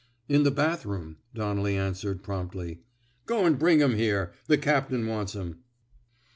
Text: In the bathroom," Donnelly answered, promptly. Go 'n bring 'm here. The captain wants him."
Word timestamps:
In 0.27 0.41
the 0.41 0.49
bathroom," 0.49 1.17
Donnelly 1.35 1.77
answered, 1.77 2.23
promptly. 2.23 2.81
Go 3.27 3.45
'n 3.45 3.53
bring 3.53 3.83
'm 3.83 3.93
here. 3.93 4.33
The 4.47 4.57
captain 4.57 5.05
wants 5.05 5.33
him." 5.33 5.59